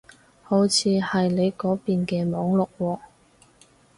[0.41, 2.99] 好似係你嗰邊嘅網絡喎